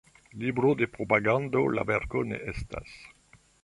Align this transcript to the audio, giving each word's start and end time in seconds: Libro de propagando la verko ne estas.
Libro 0.43 0.71
de 0.79 0.87
propagando 0.95 1.63
la 1.77 1.87
verko 1.93 2.27
ne 2.33 2.43
estas. 2.57 3.01